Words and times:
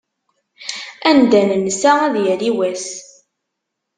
Anda 1.09 1.41
nensa, 1.49 1.91
ad 2.05 2.15
yali 2.25 2.49
wass. 2.57 2.85